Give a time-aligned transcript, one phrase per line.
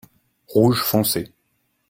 [0.47, 1.31] Rouge foncé.